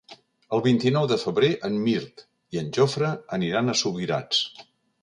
[0.55, 4.43] El vint-i-nou de febrer en Mirt i en Jofre aniran a Subirats.